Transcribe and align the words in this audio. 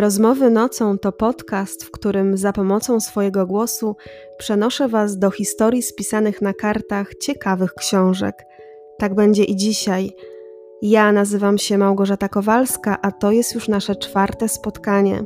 Rozmowy 0.00 0.50
nocą 0.50 0.98
to 0.98 1.12
podcast, 1.12 1.84
w 1.84 1.90
którym 1.90 2.36
za 2.36 2.52
pomocą 2.52 3.00
swojego 3.00 3.46
głosu 3.46 3.96
przenoszę 4.38 4.88
Was 4.88 5.18
do 5.18 5.30
historii 5.30 5.82
spisanych 5.82 6.42
na 6.42 6.54
kartach 6.54 7.14
ciekawych 7.14 7.74
książek. 7.74 8.44
Tak 8.98 9.14
będzie 9.14 9.44
i 9.44 9.56
dzisiaj. 9.56 10.10
Ja 10.82 11.12
nazywam 11.12 11.58
się 11.58 11.78
Małgorzata 11.78 12.28
Kowalska, 12.28 12.98
a 13.02 13.12
to 13.12 13.32
jest 13.32 13.54
już 13.54 13.68
nasze 13.68 13.96
czwarte 13.96 14.48
spotkanie. 14.48 15.24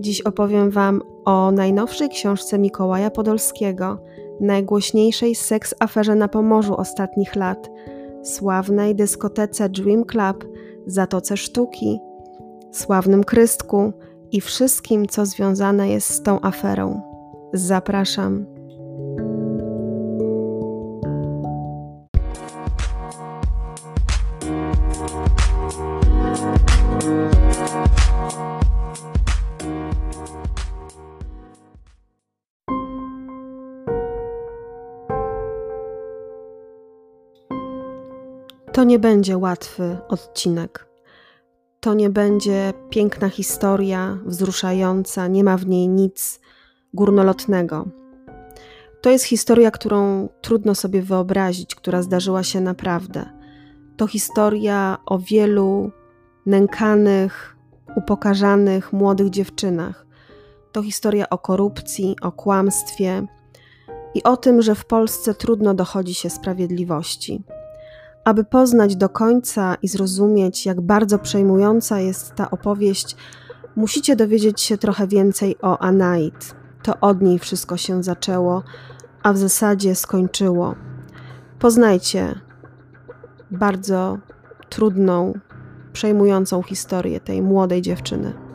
Dziś 0.00 0.20
opowiem 0.20 0.70
Wam 0.70 1.02
o 1.24 1.50
najnowszej 1.52 2.08
książce 2.08 2.58
Mikołaja 2.58 3.10
Podolskiego, 3.10 3.98
najgłośniejszej 4.40 5.34
seks 5.34 5.74
aferze 5.80 6.14
na 6.14 6.28
Pomorzu 6.28 6.76
ostatnich 6.76 7.36
lat, 7.36 7.70
sławnej 8.22 8.94
dyskotece 8.94 9.68
Dream 9.68 10.04
Club, 10.04 10.44
Zatoce 10.86 11.36
Sztuki, 11.36 11.98
sławnym 12.72 13.24
Krystku 13.24 13.92
i 14.32 14.40
wszystkim, 14.40 15.06
co 15.06 15.26
związane 15.26 15.88
jest 15.88 16.10
z 16.10 16.22
tą 16.22 16.40
aferą. 16.40 17.00
Zapraszam. 17.52 18.46
To 38.72 38.84
nie 38.84 38.98
będzie 38.98 39.38
łatwy 39.38 39.98
odcinek. 40.08 40.87
To 41.80 41.94
nie 41.94 42.10
będzie 42.10 42.72
piękna 42.90 43.28
historia, 43.28 44.18
wzruszająca, 44.24 45.26
nie 45.26 45.44
ma 45.44 45.56
w 45.56 45.66
niej 45.66 45.88
nic 45.88 46.40
górnolotnego. 46.94 47.88
To 49.00 49.10
jest 49.10 49.24
historia, 49.24 49.70
którą 49.70 50.28
trudno 50.40 50.74
sobie 50.74 51.02
wyobrazić, 51.02 51.74
która 51.74 52.02
zdarzyła 52.02 52.42
się 52.42 52.60
naprawdę. 52.60 53.26
To 53.96 54.06
historia 54.06 54.98
o 55.06 55.18
wielu 55.18 55.90
nękanych, 56.46 57.56
upokarzanych 57.96 58.92
młodych 58.92 59.30
dziewczynach. 59.30 60.06
To 60.72 60.82
historia 60.82 61.28
o 61.28 61.38
korupcji, 61.38 62.16
o 62.22 62.32
kłamstwie 62.32 63.26
i 64.14 64.22
o 64.22 64.36
tym, 64.36 64.62
że 64.62 64.74
w 64.74 64.84
Polsce 64.84 65.34
trudno 65.34 65.74
dochodzi 65.74 66.14
się 66.14 66.30
sprawiedliwości. 66.30 67.42
Aby 68.28 68.44
poznać 68.44 68.96
do 68.96 69.08
końca 69.08 69.76
i 69.82 69.88
zrozumieć, 69.88 70.66
jak 70.66 70.80
bardzo 70.80 71.18
przejmująca 71.18 72.00
jest 72.00 72.34
ta 72.34 72.50
opowieść, 72.50 73.16
musicie 73.76 74.16
dowiedzieć 74.16 74.60
się 74.60 74.78
trochę 74.78 75.06
więcej 75.06 75.56
o 75.62 75.78
Anait. 75.78 76.54
To 76.82 77.00
od 77.00 77.22
niej 77.22 77.38
wszystko 77.38 77.76
się 77.76 78.02
zaczęło, 78.02 78.62
a 79.22 79.32
w 79.32 79.38
zasadzie 79.38 79.94
skończyło. 79.94 80.74
Poznajcie 81.58 82.40
bardzo 83.50 84.18
trudną, 84.68 85.32
przejmującą 85.92 86.62
historię 86.62 87.20
tej 87.20 87.42
młodej 87.42 87.82
dziewczyny. 87.82 88.47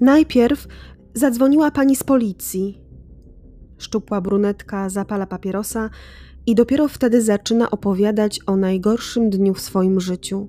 Najpierw 0.00 0.66
zadzwoniła 1.14 1.70
pani 1.70 1.96
z 1.96 2.02
policji. 2.02 2.82
Szczupła 3.78 4.20
brunetka 4.20 4.88
zapala 4.88 5.26
papierosa 5.26 5.90
i 6.46 6.54
dopiero 6.54 6.88
wtedy 6.88 7.22
zaczyna 7.22 7.70
opowiadać 7.70 8.40
o 8.46 8.56
najgorszym 8.56 9.30
dniu 9.30 9.54
w 9.54 9.60
swoim 9.60 10.00
życiu. 10.00 10.48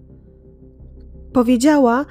Powiedziała, 1.33 2.05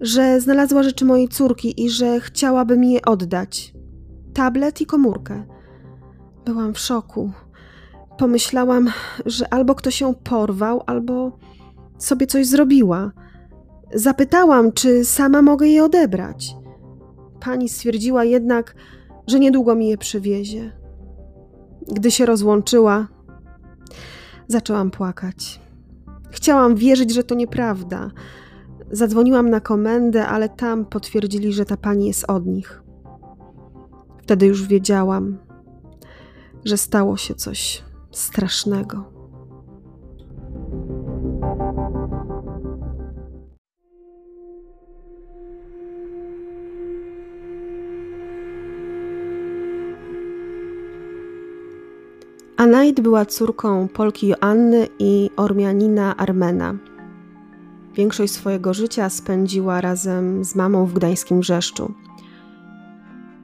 że 0.00 0.40
znalazła 0.40 0.82
rzeczy 0.82 1.04
mojej 1.04 1.28
córki 1.28 1.84
i 1.84 1.90
że 1.90 2.20
chciałaby 2.20 2.76
mi 2.78 2.92
je 2.92 3.02
oddać. 3.02 3.74
Tablet 4.34 4.80
i 4.80 4.86
komórkę. 4.86 5.46
Byłam 6.44 6.74
w 6.74 6.78
szoku. 6.78 7.32
Pomyślałam, 8.18 8.90
że 9.26 9.52
albo 9.52 9.74
ktoś 9.74 10.00
ją 10.00 10.14
porwał, 10.14 10.82
albo 10.86 11.38
sobie 11.98 12.26
coś 12.26 12.46
zrobiła. 12.46 13.12
Zapytałam, 13.94 14.72
czy 14.72 15.04
sama 15.04 15.42
mogę 15.42 15.68
je 15.68 15.84
odebrać. 15.84 16.54
Pani 17.40 17.68
stwierdziła 17.68 18.24
jednak, 18.24 18.74
że 19.26 19.40
niedługo 19.40 19.74
mi 19.74 19.88
je 19.88 19.98
przywiezie. 19.98 20.72
Gdy 21.92 22.10
się 22.10 22.26
rozłączyła, 22.26 23.08
zaczęłam 24.48 24.90
płakać. 24.90 25.60
Chciałam 26.30 26.76
wierzyć, 26.76 27.14
że 27.14 27.24
to 27.24 27.34
nieprawda. 27.34 28.10
Zadzwoniłam 28.90 29.50
na 29.50 29.60
komendę, 29.60 30.26
ale 30.26 30.48
tam 30.48 30.84
potwierdzili, 30.84 31.52
że 31.52 31.64
ta 31.64 31.76
pani 31.76 32.06
jest 32.06 32.30
od 32.30 32.46
nich. 32.46 32.82
Wtedy 34.22 34.46
już 34.46 34.66
wiedziałam, 34.66 35.38
że 36.64 36.76
stało 36.76 37.16
się 37.16 37.34
coś 37.34 37.84
strasznego. 38.10 39.17
Anaid 52.58 53.00
była 53.00 53.26
córką 53.26 53.88
Polki 53.88 54.28
Joanny 54.28 54.88
i 54.98 55.30
Ormianina 55.36 56.16
Armena. 56.16 56.74
Większość 57.94 58.32
swojego 58.32 58.74
życia 58.74 59.10
spędziła 59.10 59.80
razem 59.80 60.44
z 60.44 60.54
mamą 60.54 60.86
w 60.86 60.92
gdańskim 60.92 61.40
Wrzeszczu. 61.40 61.94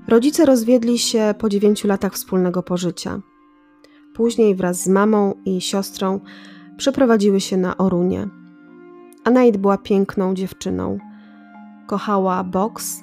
Rodzice 0.08 0.47
rozwiedli 0.47 0.98
się 0.98 1.34
po 1.38 1.48
dziewięciu 1.48 1.88
latach 1.88 2.12
wspólnego 2.12 2.62
pożycia. 2.62 3.20
Później 4.14 4.54
wraz 4.54 4.82
z 4.82 4.88
mamą 4.88 5.34
i 5.44 5.60
siostrą 5.60 6.20
przeprowadziły 6.76 7.41
się 7.41 7.56
na 7.56 7.76
Orunie. 7.76 8.28
Anaid 9.24 9.56
była 9.56 9.78
piękną 9.78 10.34
dziewczyną. 10.34 10.98
Kochała 11.86 12.44
boks, 12.44 13.03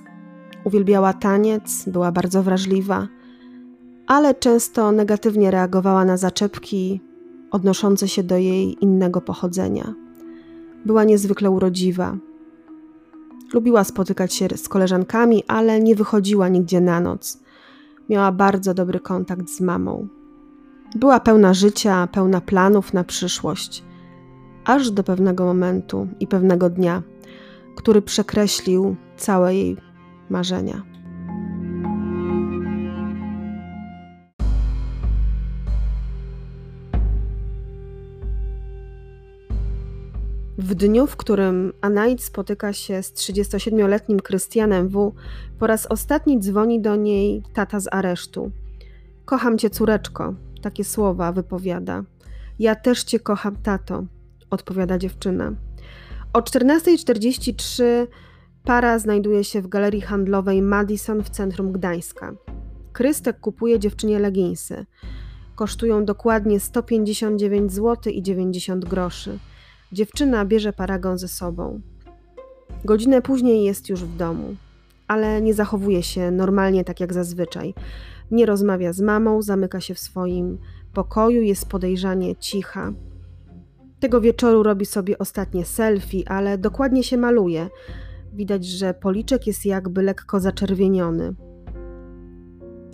uwielbiała 0.63 1.13
taniec, 1.13 1.89
była 1.89 2.11
bardzo 2.11 2.43
wrażliwa– 2.43 3.07
ale 4.11 4.35
często 4.35 4.91
negatywnie 4.91 5.51
reagowała 5.51 6.05
na 6.05 6.17
zaczepki 6.17 7.01
odnoszące 7.51 8.07
się 8.07 8.23
do 8.23 8.37
jej 8.37 8.83
innego 8.83 9.21
pochodzenia. 9.21 9.93
Była 10.85 11.03
niezwykle 11.03 11.49
urodziwa. 11.49 12.17
Lubiła 13.53 13.83
spotykać 13.83 14.33
się 14.33 14.47
z 14.55 14.69
koleżankami, 14.69 15.43
ale 15.47 15.79
nie 15.79 15.95
wychodziła 15.95 16.49
nigdzie 16.49 16.81
na 16.81 16.99
noc. 16.99 17.39
Miała 18.09 18.31
bardzo 18.31 18.73
dobry 18.73 18.99
kontakt 18.99 19.49
z 19.49 19.61
mamą. 19.61 20.07
Była 20.95 21.19
pełna 21.19 21.53
życia, 21.53 22.07
pełna 22.11 22.41
planów 22.41 22.93
na 22.93 23.03
przyszłość, 23.03 23.83
aż 24.65 24.91
do 24.91 25.03
pewnego 25.03 25.45
momentu 25.45 26.07
i 26.19 26.27
pewnego 26.27 26.69
dnia, 26.69 27.03
który 27.75 28.01
przekreślił 28.01 28.95
całe 29.17 29.55
jej 29.55 29.77
marzenia. 30.29 30.90
W 40.61 40.75
dniu, 40.75 41.07
w 41.07 41.17
którym 41.17 41.73
Anaid 41.81 42.23
spotyka 42.23 42.73
się 42.73 43.03
z 43.03 43.13
37-letnim 43.13 44.19
Krystianem 44.19 44.89
W., 44.89 45.13
po 45.59 45.67
raz 45.67 45.85
ostatni 45.85 46.39
dzwoni 46.39 46.81
do 46.81 46.95
niej 46.95 47.43
tata 47.53 47.79
z 47.79 47.87
aresztu. 47.91 48.51
Kocham 49.25 49.57
cię, 49.57 49.69
córeczko, 49.69 50.33
takie 50.61 50.83
słowa 50.83 51.31
wypowiada. 51.31 52.03
Ja 52.59 52.75
też 52.75 53.03
cię 53.03 53.19
kocham, 53.19 53.55
tato, 53.55 54.03
odpowiada 54.49 54.97
dziewczyna. 54.97 55.53
O 56.33 56.39
14.43 56.39 57.83
para 58.63 58.99
znajduje 58.99 59.43
się 59.43 59.61
w 59.61 59.67
galerii 59.67 60.01
handlowej 60.01 60.61
Madison 60.61 61.23
w 61.23 61.29
centrum 61.29 61.71
Gdańska. 61.71 62.33
Krystek 62.93 63.39
kupuje 63.39 63.79
dziewczynie 63.79 64.19
leginsy. 64.19 64.85
Kosztują 65.55 66.05
dokładnie 66.05 66.59
159 66.59 67.71
zł 67.71 68.13
i 68.13 68.21
90 68.21 68.85
groszy. 68.85 69.39
Dziewczyna 69.93 70.45
bierze 70.45 70.73
paragon 70.73 71.17
ze 71.17 71.27
sobą. 71.27 71.81
Godzinę 72.85 73.21
później 73.21 73.63
jest 73.63 73.89
już 73.89 74.03
w 74.03 74.17
domu, 74.17 74.55
ale 75.07 75.41
nie 75.41 75.53
zachowuje 75.53 76.03
się 76.03 76.31
normalnie 76.31 76.83
tak 76.83 76.99
jak 76.99 77.13
zazwyczaj. 77.13 77.73
Nie 78.31 78.45
rozmawia 78.45 78.93
z 78.93 79.01
mamą, 79.01 79.41
zamyka 79.41 79.81
się 79.81 79.93
w 79.93 79.99
swoim 79.99 80.57
pokoju, 80.93 81.41
jest 81.41 81.69
podejrzanie 81.69 82.35
cicha. 82.35 82.93
Tego 83.99 84.21
wieczoru 84.21 84.63
robi 84.63 84.85
sobie 84.85 85.17
ostatnie 85.17 85.65
selfie, 85.65 86.23
ale 86.27 86.57
dokładnie 86.57 87.03
się 87.03 87.17
maluje. 87.17 87.69
Widać, 88.33 88.65
że 88.65 88.93
policzek 88.93 89.47
jest 89.47 89.65
jakby 89.65 90.01
lekko 90.01 90.39
zaczerwieniony. 90.39 91.33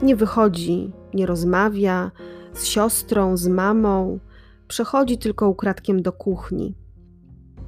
Nie 0.02 0.16
wychodzi, 0.16 0.94
nie 1.14 1.26
rozmawia 1.26 2.12
z 2.54 2.66
siostrą, 2.66 3.38
z 3.38 3.48
mamą, 3.48 4.20
przechodzi 4.68 5.18
tylko 5.18 5.50
ukradkiem 5.50 6.02
do 6.02 6.12
kuchni. 6.12 6.76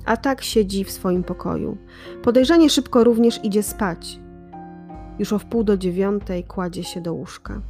A 0.09 0.17
tak 0.17 0.41
siedzi 0.41 0.83
w 0.83 0.91
swoim 0.91 1.23
pokoju. 1.23 1.77
Podejrzanie 2.23 2.69
szybko 2.69 3.03
również 3.03 3.39
idzie 3.43 3.63
spać. 3.63 4.19
Już 5.19 5.33
o 5.33 5.39
wpół 5.39 5.63
do 5.63 5.77
dziewiątej 5.77 6.43
kładzie 6.43 6.83
się 6.83 7.01
do 7.01 7.13
łóżka. 7.13 7.61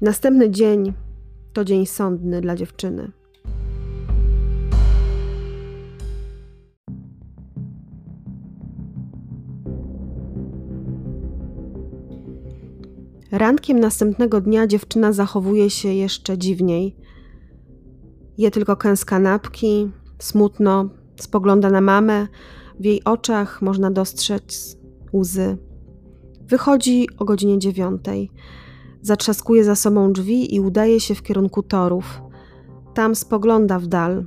Następny 0.00 0.50
dzień 0.50 0.92
to 1.52 1.64
dzień 1.64 1.86
sądny 1.86 2.40
dla 2.40 2.56
dziewczyny. 2.56 3.10
Rankiem 13.32 13.80
następnego 13.80 14.40
dnia 14.40 14.66
dziewczyna 14.66 15.12
zachowuje 15.12 15.70
się 15.70 15.88
jeszcze 15.88 16.38
dziwniej. 16.38 16.96
Je 18.38 18.50
tylko 18.50 18.76
kęs 18.76 19.04
kanapki, 19.04 19.90
smutno 20.18 20.88
spogląda 21.16 21.70
na 21.70 21.80
mamę. 21.80 22.26
W 22.80 22.84
jej 22.84 23.04
oczach 23.04 23.62
można 23.62 23.90
dostrzec 23.90 24.76
łzy. 25.12 25.56
Wychodzi 26.40 27.08
o 27.18 27.24
godzinie 27.24 27.58
dziewiątej. 27.58 28.30
Zatrzaskuje 29.02 29.64
za 29.64 29.74
sobą 29.74 30.12
drzwi 30.12 30.54
i 30.54 30.60
udaje 30.60 31.00
się 31.00 31.14
w 31.14 31.22
kierunku 31.22 31.62
torów. 31.62 32.22
Tam 32.94 33.14
spogląda 33.14 33.78
w 33.78 33.86
dal. 33.86 34.26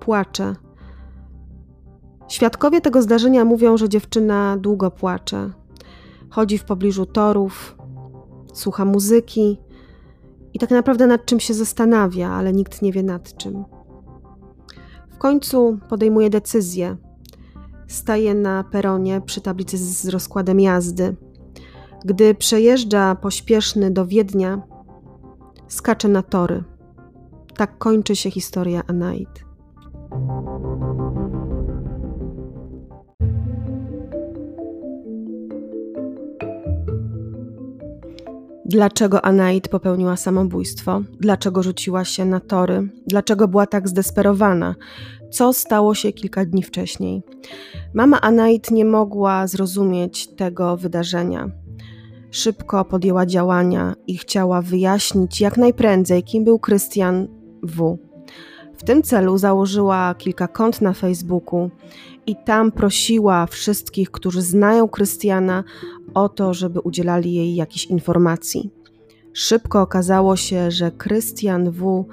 Płacze. 0.00 0.56
Świadkowie 2.28 2.80
tego 2.80 3.02
zdarzenia 3.02 3.44
mówią, 3.44 3.76
że 3.76 3.88
dziewczyna 3.88 4.56
długo 4.56 4.90
płacze. 4.90 5.50
Chodzi 6.30 6.58
w 6.58 6.64
pobliżu 6.64 7.06
torów, 7.06 7.76
słucha 8.52 8.84
muzyki 8.84 9.58
i 10.54 10.58
tak 10.58 10.70
naprawdę 10.70 11.06
nad 11.06 11.24
czym 11.26 11.40
się 11.40 11.54
zastanawia, 11.54 12.30
ale 12.30 12.52
nikt 12.52 12.82
nie 12.82 12.92
wie 12.92 13.02
nad 13.02 13.36
czym. 13.36 13.64
Końcu 15.22 15.78
podejmuje 15.88 16.30
decyzję. 16.30 16.96
Staje 17.86 18.34
na 18.34 18.64
peronie 18.64 19.20
przy 19.20 19.40
tablicy 19.40 19.78
z 19.78 20.08
rozkładem 20.08 20.60
jazdy. 20.60 21.16
Gdy 22.04 22.34
przejeżdża 22.34 23.14
pośpieszny 23.14 23.90
do 23.90 24.06
Wiednia, 24.06 24.62
skacze 25.68 26.08
na 26.08 26.22
tory. 26.22 26.64
Tak 27.56 27.78
kończy 27.78 28.16
się 28.16 28.30
historia 28.30 28.82
Anaid. 28.86 29.44
Dlaczego 38.72 39.24
Anaid 39.24 39.68
popełniła 39.68 40.16
samobójstwo? 40.16 41.02
Dlaczego 41.20 41.62
rzuciła 41.62 42.04
się 42.04 42.24
na 42.24 42.40
tory? 42.40 42.88
Dlaczego 43.06 43.48
była 43.48 43.66
tak 43.66 43.88
zdesperowana? 43.88 44.74
Co 45.30 45.52
stało 45.52 45.94
się 45.94 46.12
kilka 46.12 46.44
dni 46.44 46.62
wcześniej? 46.62 47.22
Mama 47.94 48.20
Anaid 48.20 48.70
nie 48.70 48.84
mogła 48.84 49.46
zrozumieć 49.46 50.28
tego 50.34 50.76
wydarzenia. 50.76 51.50
Szybko 52.30 52.84
podjęła 52.84 53.26
działania 53.26 53.94
i 54.06 54.18
chciała 54.18 54.62
wyjaśnić 54.62 55.40
jak 55.40 55.56
najprędzej, 55.56 56.22
kim 56.22 56.44
był 56.44 56.58
Krystian 56.58 57.28
W. 57.62 57.98
W 58.76 58.84
tym 58.84 59.02
celu 59.02 59.38
założyła 59.38 60.14
kilka 60.14 60.48
kont 60.48 60.80
na 60.80 60.92
Facebooku 60.92 61.70
i 62.26 62.36
tam 62.44 62.72
prosiła 62.72 63.46
wszystkich, 63.46 64.10
którzy 64.10 64.42
znają 64.42 64.88
Krystiana, 64.88 65.64
o 66.14 66.28
to, 66.28 66.54
żeby 66.54 66.80
udzielali 66.80 67.34
jej 67.34 67.54
jakichś 67.54 67.86
informacji. 67.86 68.70
Szybko 69.32 69.82
okazało 69.82 70.36
się, 70.36 70.70
że 70.70 70.90
Krystian 70.90 71.70
W., 71.70 72.04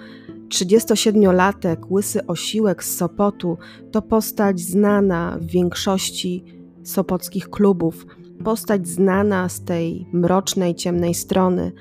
37-latek, 0.49 1.77
łysy 1.89 2.25
osiłek 2.27 2.83
z 2.83 2.97
Sopotu, 2.97 3.57
to 3.91 4.01
postać 4.01 4.59
znana 4.59 5.37
w 5.41 5.45
większości 5.45 6.43
sopockich 6.83 7.49
klubów, 7.49 8.05
postać 8.43 8.87
znana 8.87 9.49
z 9.49 9.63
tej 9.63 10.07
mrocznej, 10.13 10.75
ciemnej 10.75 11.13
strony, 11.13 11.71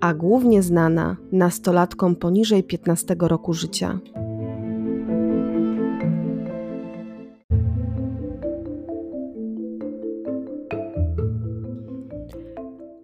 a 0.00 0.14
głównie 0.14 0.62
znana 0.62 1.16
nastolatkom 1.32 2.16
poniżej 2.16 2.62
15 2.64 3.16
roku 3.18 3.52
życia. 3.54 4.00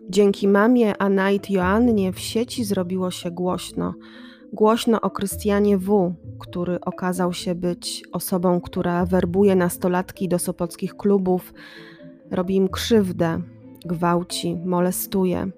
Dzięki 0.08 0.48
mamie 0.48 1.02
Anait 1.02 1.50
Joannie 1.50 2.12
w 2.12 2.18
sieci 2.18 2.64
zrobiło 2.64 3.10
się 3.10 3.30
głośno. 3.30 3.94
Głośno 4.52 5.00
o 5.00 5.10
Krystianie 5.10 5.78
W., 5.78 6.14
który 6.38 6.80
okazał 6.80 7.32
się 7.32 7.54
być 7.54 8.02
osobą, 8.12 8.60
która 8.60 9.06
werbuje 9.06 9.56
nastolatki 9.56 10.28
do 10.28 10.38
sopockich 10.38 10.96
klubów, 10.96 11.54
robi 12.30 12.56
im 12.56 12.68
krzywdę, 12.68 13.40
gwałci, 13.84 14.56
molestuje. 14.64 15.50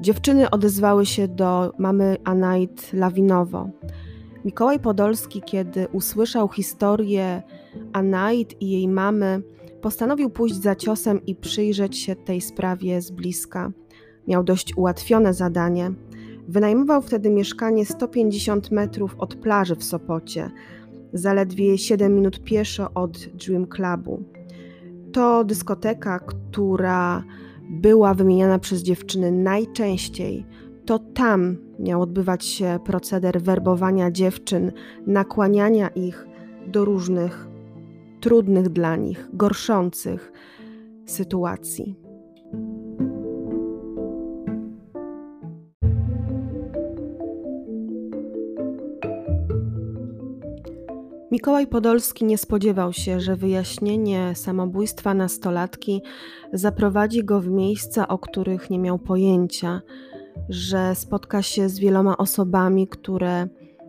Dziewczyny 0.00 0.50
odezwały 0.50 1.06
się 1.06 1.28
do 1.28 1.72
mamy 1.78 2.16
Anait 2.24 2.92
lawinowo. 2.92 3.70
Mikołaj 4.44 4.80
Podolski, 4.80 5.42
kiedy 5.42 5.88
usłyszał 5.92 6.48
historię 6.48 7.42
Anait 7.92 8.62
i 8.62 8.70
jej 8.70 8.88
mamy, 8.88 9.42
postanowił 9.82 10.30
pójść 10.30 10.54
za 10.54 10.74
ciosem 10.74 11.26
i 11.26 11.34
przyjrzeć 11.34 11.98
się 11.98 12.16
tej 12.16 12.40
sprawie 12.40 13.02
z 13.02 13.10
bliska. 13.10 13.72
Miał 14.28 14.44
dość 14.44 14.76
ułatwione 14.76 15.34
zadanie. 15.34 15.92
Wynajmował 16.48 17.02
wtedy 17.02 17.30
mieszkanie 17.30 17.86
150 17.86 18.70
metrów 18.70 19.14
od 19.18 19.34
plaży 19.34 19.76
w 19.76 19.84
Sopocie, 19.84 20.50
zaledwie 21.12 21.78
7 21.78 22.14
minut 22.14 22.44
pieszo 22.44 22.90
od 22.94 23.18
Dream 23.18 23.66
Clubu. 23.66 24.22
To 25.12 25.44
dyskoteka, 25.44 26.18
która 26.18 27.24
była 27.70 28.14
wymieniana 28.14 28.58
przez 28.58 28.82
dziewczyny 28.82 29.32
najczęściej. 29.32 30.46
To 30.86 30.98
tam 30.98 31.56
miał 31.78 32.02
odbywać 32.02 32.44
się 32.44 32.78
proceder 32.84 33.42
werbowania 33.42 34.10
dziewczyn, 34.10 34.72
nakłaniania 35.06 35.88
ich 35.88 36.26
do 36.66 36.84
różnych 36.84 37.49
trudnych 38.20 38.68
dla 38.68 38.96
nich, 38.96 39.28
gorszących 39.32 40.32
sytuacji. 41.06 41.96
Mikołaj 51.30 51.66
Podolski 51.66 52.24
nie 52.24 52.38
spodziewał 52.38 52.92
się, 52.92 53.20
że 53.20 53.36
wyjaśnienie 53.36 54.32
samobójstwa 54.34 55.14
nastolatki 55.14 56.02
zaprowadzi 56.52 57.24
go 57.24 57.40
w 57.40 57.48
miejsca, 57.48 58.08
o 58.08 58.18
których 58.18 58.70
nie 58.70 58.78
miał 58.78 58.98
pojęcia, 58.98 59.80
że 60.48 60.94
spotka 60.94 61.42
się 61.42 61.68
z 61.68 61.78
wieloma 61.78 62.16
osobami, 62.16 62.88
które 62.88 63.48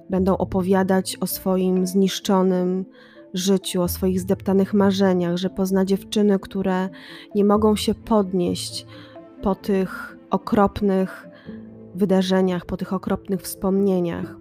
będą 0.10 0.38
opowiadać 0.38 1.18
o 1.22 1.28
swoim 1.28 1.88
zniszczonym 1.88 2.86
życiu, 3.34 3.82
o 3.82 3.88
swoich 3.88 4.20
zdeptanych 4.20 4.74
marzeniach, 4.74 5.38
że 5.38 5.50
pozna 5.50 5.86
dziewczyny, 5.86 6.40
które 6.40 6.90
nie 7.36 7.46
mogą 7.46 7.76
się 7.76 7.94
podnieść 7.94 8.86
po 9.42 9.56
tych 9.56 10.18
okropnych 10.30 11.28
wydarzeniach, 11.96 12.66
po 12.66 12.78
tych 12.78 12.94
okropnych 12.94 13.42
wspomnieniach. 13.42 14.36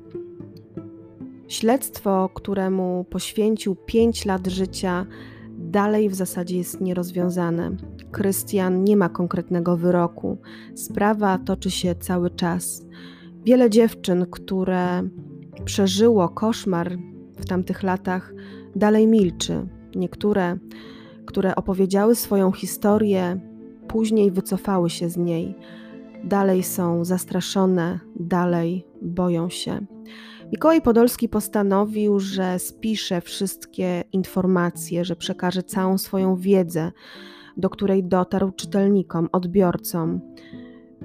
Śledztwo, 1.49 2.30
któremu 2.35 3.04
poświęcił 3.11 3.76
5 3.76 4.25
lat 4.25 4.47
życia, 4.47 5.06
dalej 5.59 6.09
w 6.09 6.14
zasadzie 6.14 6.59
jest 6.59 6.80
nierozwiązane. 6.80 7.70
Krystian 8.11 8.85
nie 8.85 8.97
ma 8.97 9.09
konkretnego 9.09 9.76
wyroku. 9.76 10.38
Sprawa 10.75 11.38
toczy 11.38 11.70
się 11.70 11.94
cały 11.94 12.30
czas. 12.30 12.87
Wiele 13.44 13.70
dziewczyn, 13.70 14.26
które 14.30 15.02
przeżyło 15.64 16.28
koszmar 16.28 16.99
w 17.37 17.47
tamtych 17.47 17.82
latach, 17.82 18.32
dalej 18.76 19.06
milczy. 19.06 19.66
Niektóre, 19.94 20.58
które 21.26 21.54
opowiedziały 21.54 22.14
swoją 22.14 22.52
historię, 22.52 23.40
później 23.88 24.30
wycofały 24.30 24.90
się 24.90 25.08
z 25.08 25.16
niej. 25.16 25.54
Dalej 26.24 26.62
są 26.62 27.04
zastraszone, 27.04 28.00
dalej 28.16 28.86
boją 29.02 29.48
się. 29.48 29.86
Mikołaj 30.52 30.82
Podolski 30.82 31.28
postanowił, 31.28 32.20
że 32.20 32.58
spisze 32.58 33.20
wszystkie 33.20 34.04
informacje, 34.12 35.04
że 35.04 35.16
przekaże 35.16 35.62
całą 35.62 35.98
swoją 35.98 36.36
wiedzę, 36.36 36.92
do 37.56 37.70
której 37.70 38.04
dotarł 38.04 38.50
czytelnikom, 38.52 39.28
odbiorcom, 39.32 40.20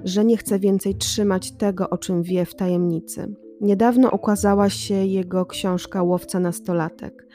że 0.04 0.24
nie 0.24 0.36
chce 0.36 0.58
więcej 0.58 0.94
trzymać 0.94 1.52
tego, 1.52 1.90
o 1.90 1.98
czym 1.98 2.22
wie 2.22 2.46
w 2.46 2.54
tajemnicy. 2.54 3.34
Niedawno 3.60 4.10
ukazała 4.10 4.70
się 4.70 4.94
jego 4.94 5.46
książka 5.46 6.02
Łowca 6.02 6.40
nastolatek. 6.40 7.26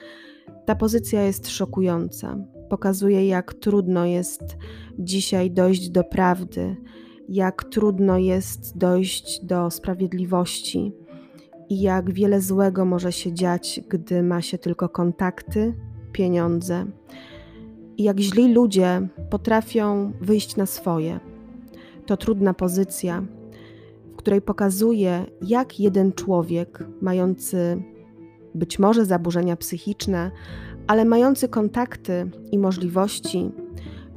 Ta 0.65 0.75
pozycja 0.75 1.24
jest 1.24 1.50
szokująca. 1.50 2.38
Pokazuje, 2.69 3.27
jak 3.27 3.53
trudno 3.53 4.05
jest 4.05 4.57
dzisiaj 5.00 5.51
dojść 5.51 5.89
do 5.89 6.03
prawdy, 6.03 6.75
jak 7.29 7.63
trudno 7.63 8.17
jest 8.17 8.77
dojść 8.77 9.45
do 9.45 9.71
sprawiedliwości 9.71 10.93
i 11.69 11.81
jak 11.81 12.13
wiele 12.13 12.41
złego 12.41 12.86
może 12.86 13.12
się 13.12 13.33
dziać, 13.33 13.81
gdy 13.89 14.24
ma 14.24 14.41
się 14.41 14.57
tylko 14.57 14.89
kontakty, 14.89 15.75
pieniądze. 16.12 16.86
I 17.98 18.03
jak 18.03 18.19
źli 18.19 18.53
ludzie 18.53 19.07
potrafią 19.29 20.12
wyjść 20.21 20.55
na 20.55 20.65
swoje. 20.65 21.19
To 22.05 22.17
trudna 22.17 22.53
pozycja, 22.53 23.24
w 24.13 24.15
której 24.15 24.41
pokazuje, 24.41 25.25
jak 25.41 25.79
jeden 25.79 26.13
człowiek, 26.13 26.83
mający 27.01 27.83
być 28.55 28.79
może 28.79 29.05
zaburzenia 29.05 29.55
psychiczne, 29.55 30.31
ale 30.88 31.05
mający 31.05 31.50
kontakty 31.50 32.31
i 32.51 32.58
możliwości, 32.58 33.51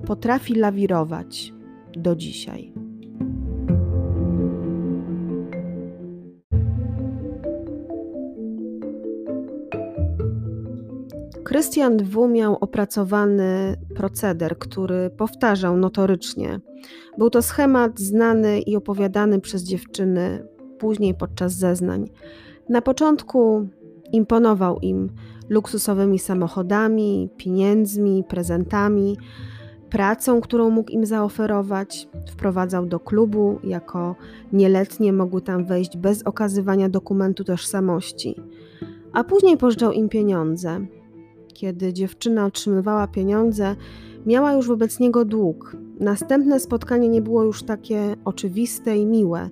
potrafi 0.07 0.55
lawirować 0.55 1.53
do 1.97 2.17
dzisiaj. 2.17 2.73
Krystian 11.45 11.97
W. 11.97 12.29
miał 12.29 12.57
opracowany 12.61 13.76
proceder, 13.95 14.59
który 14.59 15.11
powtarzał 15.11 15.76
notorycznie. 15.76 16.61
Był 17.19 17.31
to 17.31 17.43
schemat 17.43 18.00
znany 18.00 18.61
i 18.61 18.76
opowiadany 18.76 19.41
przez 19.41 19.62
dziewczyny 19.62 20.47
później 20.79 21.14
podczas 21.14 21.53
zeznań. 21.53 22.11
Na 22.69 22.83
początku 22.83 23.69
imponował 24.14 24.78
im 24.78 25.11
luksusowymi 25.49 26.18
samochodami, 26.18 27.28
pieniędzmi, 27.37 28.25
prezentami, 28.28 29.16
pracą, 29.90 30.40
którą 30.40 30.71
mógł 30.71 30.90
im 30.90 31.06
zaoferować. 31.06 32.09
Wprowadzał 32.30 32.87
do 32.87 33.00
klubu, 33.00 33.59
jako 33.64 34.16
nieletnie 34.52 35.12
mogły 35.12 35.42
tam 35.42 35.64
wejść 35.64 35.97
bez 35.97 36.23
okazywania 36.23 36.88
dokumentu 36.88 37.44
tożsamości. 37.44 38.37
A 39.12 39.25
później 39.25 39.56
pożyczał 39.56 39.92
im 39.92 40.09
pieniądze. 40.09 40.87
Kiedy 41.54 41.92
dziewczyna 41.92 42.47
otrzymywała 42.47 43.06
pieniądze, 43.06 43.76
miała 44.26 44.52
już 44.52 44.68
wobec 44.68 45.00
niego 45.00 45.25
dług. 45.25 45.76
Następne 46.00 46.61
spotkanie 46.61 47.09
nie 47.09 47.23
było 47.23 47.44
już 47.44 47.62
takie 47.62 48.16
oczywiste 48.25 48.97
i 48.97 49.06
miłe. 49.06 49.50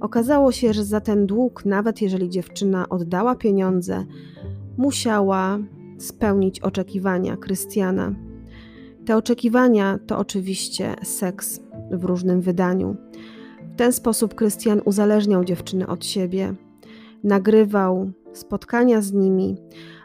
Okazało 0.00 0.52
się, 0.52 0.72
że 0.72 0.84
za 0.84 1.00
ten 1.00 1.26
dług, 1.26 1.64
nawet 1.64 2.02
jeżeli 2.02 2.28
dziewczyna 2.28 2.88
oddała 2.88 3.34
pieniądze, 3.34 4.04
musiała 4.76 5.58
spełnić 5.98 6.60
oczekiwania 6.60 7.36
Krystiana. 7.36 8.14
Te 9.06 9.16
oczekiwania 9.16 9.98
to 10.06 10.18
oczywiście 10.18 10.94
seks 11.02 11.60
w 11.90 12.04
różnym 12.04 12.40
wydaniu. 12.40 12.96
W 13.72 13.76
ten 13.76 13.92
sposób 13.92 14.34
Krystian 14.34 14.80
uzależniał 14.84 15.44
dziewczyny 15.44 15.86
od 15.86 16.04
siebie, 16.04 16.54
nagrywał 17.24 18.10
spotkania 18.32 19.00
z 19.00 19.12
nimi, 19.12 19.56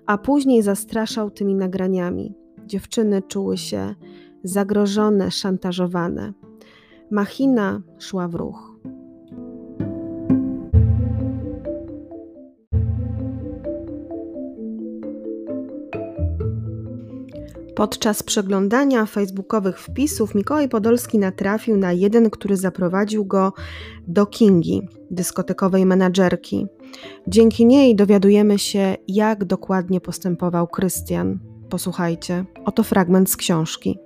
a 0.05 0.17
później 0.17 0.61
zastraszał 0.61 1.31
tymi 1.31 1.55
nagraniami. 1.55 2.33
Dziewczyny 2.65 3.21
czuły 3.21 3.57
się 3.57 3.95
zagrożone, 4.43 5.31
szantażowane. 5.31 6.33
Machina 7.11 7.81
szła 7.99 8.27
w 8.27 8.35
ruch. 8.35 8.72
Podczas 17.83 18.23
przeglądania 18.23 19.05
facebookowych 19.05 19.79
wpisów 19.79 20.35
Mikołaj 20.35 20.69
Podolski 20.69 21.19
natrafił 21.19 21.77
na 21.77 21.93
jeden, 21.93 22.29
który 22.29 22.57
zaprowadził 22.57 23.25
go 23.25 23.53
do 24.07 24.25
Kingi, 24.25 24.87
dyskotekowej 25.11 25.85
menadżerki. 25.85 26.67
Dzięki 27.27 27.65
niej 27.65 27.95
dowiadujemy 27.95 28.59
się, 28.59 28.95
jak 29.07 29.45
dokładnie 29.45 30.01
postępował 30.01 30.67
Krystian. 30.67 31.39
Posłuchajcie, 31.69 32.45
oto 32.65 32.83
fragment 32.83 33.29
z 33.29 33.37
książki. 33.37 33.99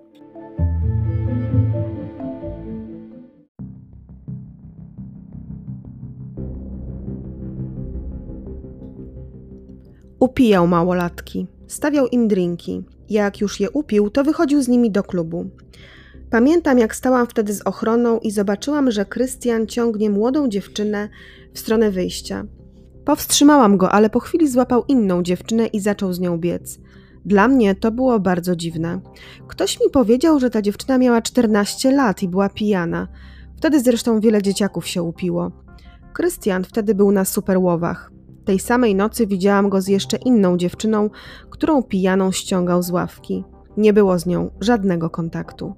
Upijał 10.19 10.67
małolatki, 10.67 11.47
stawiał 11.67 12.07
im 12.07 12.27
drinki, 12.27 12.83
jak 13.09 13.41
już 13.41 13.59
je 13.59 13.69
upił, 13.69 14.09
to 14.09 14.23
wychodził 14.23 14.61
z 14.61 14.67
nimi 14.67 14.91
do 14.91 15.03
klubu. 15.03 15.49
Pamiętam, 16.29 16.79
jak 16.79 16.95
stałam 16.95 17.27
wtedy 17.27 17.53
z 17.53 17.61
ochroną 17.61 18.19
i 18.19 18.31
zobaczyłam, 18.31 18.91
że 18.91 19.05
Krystian 19.05 19.67
ciągnie 19.67 20.09
młodą 20.09 20.47
dziewczynę 20.49 21.09
w 21.53 21.59
stronę 21.59 21.91
wyjścia. 21.91 22.45
Powstrzymałam 23.05 23.77
go, 23.77 23.91
ale 23.91 24.09
po 24.09 24.19
chwili 24.19 24.47
złapał 24.47 24.83
inną 24.87 25.23
dziewczynę 25.23 25.67
i 25.67 25.79
zaczął 25.79 26.13
z 26.13 26.19
nią 26.19 26.37
biec. 26.37 26.79
Dla 27.25 27.47
mnie 27.47 27.75
to 27.75 27.91
było 27.91 28.19
bardzo 28.19 28.55
dziwne. 28.55 28.99
Ktoś 29.47 29.79
mi 29.79 29.89
powiedział, 29.89 30.39
że 30.39 30.49
ta 30.49 30.61
dziewczyna 30.61 30.97
miała 30.97 31.21
14 31.21 31.91
lat 31.91 32.23
i 32.23 32.27
była 32.27 32.49
pijana. 32.49 33.07
Wtedy 33.57 33.79
zresztą 33.79 34.19
wiele 34.19 34.41
dzieciaków 34.41 34.87
się 34.87 35.03
upiło. 35.03 35.51
Krystian 36.13 36.63
wtedy 36.63 36.95
był 36.95 37.11
na 37.11 37.25
superłowach. 37.25 38.11
Tej 38.47 38.59
samej 38.59 38.95
nocy 38.95 39.27
widziałam 39.27 39.69
go 39.69 39.81
z 39.81 39.87
jeszcze 39.87 40.17
inną 40.17 40.57
dziewczyną, 40.57 41.09
którą 41.49 41.83
pijaną 41.83 42.31
ściągał 42.31 42.83
z 42.83 42.91
ławki. 42.91 43.43
Nie 43.77 43.93
było 43.93 44.19
z 44.19 44.25
nią 44.25 44.49
żadnego 44.61 45.09
kontaktu. 45.09 45.75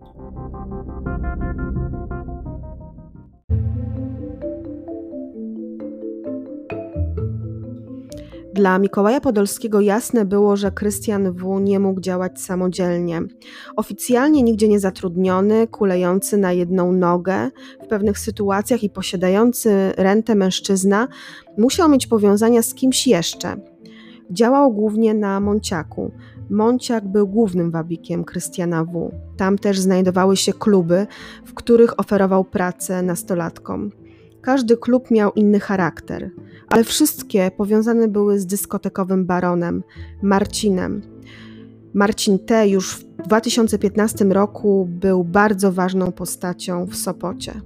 Dla 8.60 8.80
Mikołaja 8.80 9.22
Podolskiego 9.22 9.82
jasne 9.82 10.26
było, 10.26 10.58
że 10.58 10.72
Krystian 10.72 11.32
W. 11.32 11.60
nie 11.62 11.80
mógł 11.80 12.02
działać 12.02 12.42
samodzielnie. 12.42 13.22
Oficjalnie 13.76 14.44
nigdzie 14.44 14.68
nie 14.68 14.80
zatrudniony, 14.80 15.68
kulejący 15.68 16.38
na 16.38 16.52
jedną 16.52 16.92
nogę 16.92 17.52
w 17.84 17.88
pewnych 17.88 18.20
sytuacjach 18.20 18.84
i 18.84 18.90
posiadający 18.90 19.94
rentę 19.98 20.36
mężczyzna 20.36 21.08
musiał 21.58 21.90
mieć 21.90 22.08
powiązania 22.08 22.62
z 22.62 22.74
kimś 22.74 23.08
jeszcze. 23.08 23.56
Działał 24.32 24.74
głównie 24.74 25.14
na 25.14 25.40
Monciaku. 25.40 26.12
Monciak 26.50 27.08
był 27.08 27.28
głównym 27.28 27.72
wabikiem 27.72 28.24
Krystiana 28.24 28.86
W. 28.86 29.12
Tam 29.38 29.58
też 29.58 29.80
znajdowały 29.80 30.38
się 30.38 30.54
kluby, 30.54 31.08
w 31.46 31.54
których 31.54 32.00
oferował 32.00 32.44
pracę 32.44 33.02
nastolatkom. 33.02 33.92
Każdy 34.42 34.78
klub 34.78 35.12
miał 35.12 35.32
inny 35.32 35.60
charakter, 35.60 36.32
ale 36.68 36.84
wszystkie 36.84 37.52
powiązane 37.58 38.08
były 38.08 38.40
z 38.40 38.46
dyskotekowym 38.46 39.26
baronem 39.26 39.84
Marcinem. 40.22 41.02
Marcin 41.94 42.40
T. 42.40 42.68
już 42.68 42.96
w 42.96 43.04
2015 43.04 44.26
roku 44.26 44.88
był 44.90 45.24
bardzo 45.24 45.72
ważną 45.72 46.12
postacią 46.12 46.86
w 46.86 46.96
Sopocie. 46.96 47.62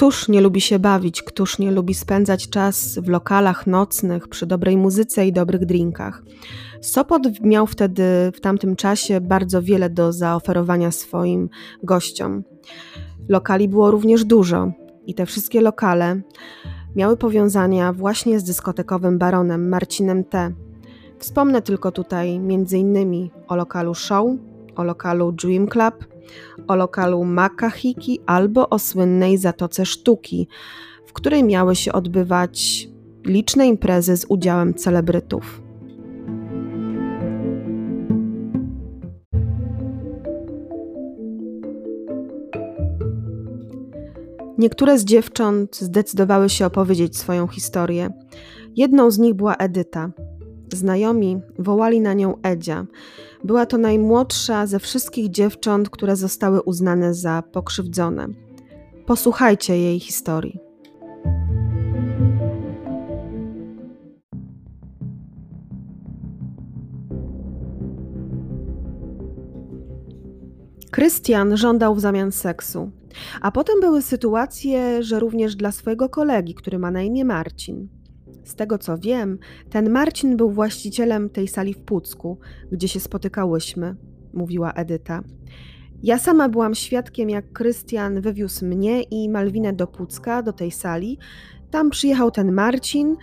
Któż 0.00 0.28
nie 0.28 0.40
lubi 0.40 0.60
się 0.60 0.78
bawić, 0.78 1.22
któż 1.22 1.58
nie 1.58 1.70
lubi 1.70 1.94
spędzać 1.94 2.48
czas 2.48 2.98
w 2.98 3.08
lokalach 3.08 3.66
nocnych 3.66 4.28
przy 4.28 4.46
dobrej 4.46 4.76
muzyce 4.76 5.26
i 5.26 5.32
dobrych 5.32 5.66
drinkach. 5.66 6.22
Sopot 6.80 7.22
miał 7.40 7.66
wtedy 7.66 8.02
w 8.34 8.40
tamtym 8.40 8.76
czasie 8.76 9.20
bardzo 9.20 9.62
wiele 9.62 9.90
do 9.90 10.12
zaoferowania 10.12 10.90
swoim 10.90 11.48
gościom. 11.82 12.44
Lokali 13.28 13.68
było 13.68 13.90
również 13.90 14.24
dużo 14.24 14.72
i 15.06 15.14
te 15.14 15.26
wszystkie 15.26 15.60
lokale 15.60 16.20
miały 16.96 17.16
powiązania 17.16 17.92
właśnie 17.92 18.40
z 18.40 18.44
dyskotekowym 18.44 19.18
baronem 19.18 19.68
Marcinem 19.68 20.24
T. 20.24 20.52
Wspomnę 21.18 21.62
tylko 21.62 21.92
tutaj 21.92 22.40
innymi 22.72 23.30
o 23.48 23.56
lokalu 23.56 23.94
Show, 23.94 24.30
o 24.76 24.84
lokalu 24.84 25.32
Dream 25.32 25.68
Club, 25.68 25.94
o 26.68 26.76
lokalu 26.76 27.24
Makahiki 27.24 28.20
albo 28.26 28.68
o 28.68 28.78
słynnej 28.78 29.38
Zatoce 29.38 29.86
Sztuki, 29.86 30.48
w 31.06 31.12
której 31.12 31.44
miały 31.44 31.76
się 31.76 31.92
odbywać 31.92 32.88
liczne 33.26 33.66
imprezy 33.66 34.16
z 34.16 34.26
udziałem 34.28 34.74
celebrytów. 34.74 35.62
Niektóre 44.60 44.98
z 44.98 45.04
dziewcząt 45.04 45.76
zdecydowały 45.76 46.48
się 46.48 46.66
opowiedzieć 46.66 47.16
swoją 47.16 47.46
historię. 47.46 48.10
Jedną 48.76 49.10
z 49.10 49.18
nich 49.18 49.34
była 49.34 49.54
Edyta. 49.54 50.10
Znajomi 50.72 51.40
wołali 51.58 52.00
na 52.00 52.12
nią 52.12 52.34
Edzia. 52.42 52.86
Była 53.44 53.66
to 53.66 53.78
najmłodsza 53.78 54.66
ze 54.66 54.78
wszystkich 54.78 55.30
dziewcząt, 55.30 55.90
które 55.90 56.16
zostały 56.16 56.62
uznane 56.62 57.14
za 57.14 57.42
pokrzywdzone. 57.52 58.28
Posłuchajcie 59.06 59.78
jej 59.78 60.00
historii. 60.00 60.58
Krystian 70.90 71.56
żądał 71.56 71.94
w 71.94 72.00
zamian 72.00 72.32
seksu, 72.32 72.90
a 73.40 73.50
potem 73.52 73.80
były 73.80 74.02
sytuacje, 74.02 75.02
że 75.02 75.20
również 75.20 75.56
dla 75.56 75.72
swojego 75.72 76.08
kolegi, 76.08 76.54
który 76.54 76.78
ma 76.78 76.90
na 76.90 77.02
imię 77.02 77.24
Marcin. 77.24 77.99
Z 78.50 78.54
tego 78.54 78.78
co 78.78 78.98
wiem, 78.98 79.38
ten 79.70 79.90
Marcin 79.90 80.36
był 80.36 80.50
właścicielem 80.50 81.30
tej 81.30 81.48
sali 81.48 81.74
w 81.74 81.80
Pucku, 81.80 82.38
gdzie 82.72 82.88
się 82.88 83.00
spotykałyśmy, 83.00 83.96
mówiła 84.32 84.72
Edyta. 84.72 85.22
Ja 86.02 86.18
sama 86.18 86.48
byłam 86.48 86.74
świadkiem, 86.74 87.30
jak 87.30 87.52
Krystian 87.52 88.20
wywiózł 88.20 88.66
mnie 88.66 89.02
i 89.02 89.28
Malwinę 89.28 89.72
do 89.72 89.86
Pucka, 89.86 90.42
do 90.42 90.52
tej 90.52 90.70
sali. 90.70 91.18
Tam 91.70 91.90
przyjechał 91.90 92.30
ten 92.30 92.52
Marcin 92.52 93.16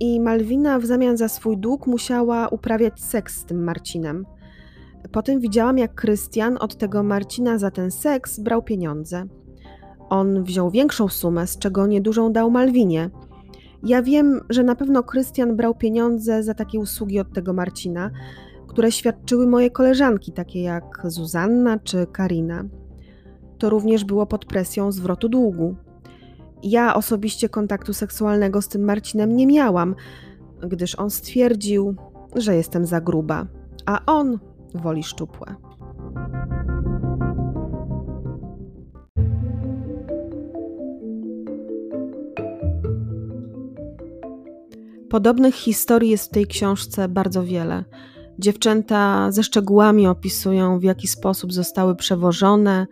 i 0.00 0.20
Malwina 0.20 0.78
w 0.78 0.86
zamian 0.86 1.16
za 1.16 1.28
swój 1.28 1.58
dług 1.58 1.86
musiała 1.86 2.48
uprawiać 2.48 3.00
seks 3.00 3.40
z 3.40 3.44
tym 3.44 3.64
Marcinem. 3.64 4.26
Potem 5.12 5.40
widziałam, 5.40 5.78
jak 5.78 5.94
Krystian 5.94 6.56
od 6.60 6.76
tego 6.76 7.02
Marcina 7.02 7.58
za 7.58 7.70
ten 7.70 7.90
seks 7.90 8.40
brał 8.40 8.62
pieniądze. 8.62 9.26
On 10.08 10.44
wziął 10.44 10.70
większą 10.70 11.08
sumę, 11.08 11.46
z 11.46 11.58
czego 11.58 11.86
niedużą 11.86 12.32
dał 12.32 12.50
Malwinie. 12.50 13.10
Ja 13.82 14.02
wiem, 14.02 14.40
że 14.48 14.62
na 14.62 14.74
pewno 14.74 15.02
Krystian 15.02 15.56
brał 15.56 15.74
pieniądze 15.74 16.42
za 16.42 16.54
takie 16.54 16.80
usługi 16.80 17.20
od 17.20 17.32
tego 17.32 17.52
Marcina, 17.52 18.10
które 18.68 18.92
świadczyły 18.92 19.46
moje 19.46 19.70
koleżanki, 19.70 20.32
takie 20.32 20.62
jak 20.62 21.02
Zuzanna 21.04 21.78
czy 21.78 22.06
Karina. 22.12 22.64
To 23.58 23.70
również 23.70 24.04
było 24.04 24.26
pod 24.26 24.44
presją 24.44 24.92
zwrotu 24.92 25.28
długu. 25.28 25.76
Ja 26.62 26.94
osobiście 26.94 27.48
kontaktu 27.48 27.92
seksualnego 27.92 28.62
z 28.62 28.68
tym 28.68 28.84
Marcinem 28.84 29.36
nie 29.36 29.46
miałam, 29.46 29.94
gdyż 30.60 30.94
on 30.98 31.10
stwierdził, 31.10 31.94
że 32.36 32.56
jestem 32.56 32.86
za 32.86 33.00
gruba, 33.00 33.46
a 33.86 34.00
on 34.06 34.38
woli 34.74 35.02
szczupłe. 35.02 35.65
Podobnych 45.10 45.54
historii 45.54 46.10
jest 46.10 46.28
w 46.28 46.34
tej 46.34 46.46
książce 46.46 47.08
bardzo 47.08 47.44
wiele. 47.44 47.84
Dziewczęta 48.38 49.32
ze 49.32 49.42
szczegółami 49.42 50.06
opisują, 50.06 50.78
w 50.78 50.82
jaki 50.82 51.08
sposób 51.08 51.52
zostały 51.52 51.96
przewożone, 51.96 52.86